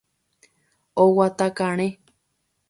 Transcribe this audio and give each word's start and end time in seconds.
Oguata 1.03 1.47
karẽ. 1.57 1.87